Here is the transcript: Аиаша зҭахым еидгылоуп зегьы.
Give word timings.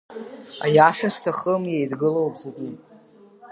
Аиаша 0.65 1.09
зҭахым 1.15 1.63
еидгылоуп 1.75 2.35
зегьы. 2.43 2.69